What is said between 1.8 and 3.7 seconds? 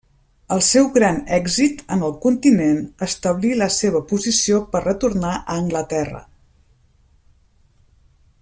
en el continent establí la